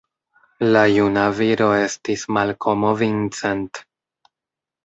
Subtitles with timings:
[0.75, 3.71] La juna viro estis Malkomo Vincent.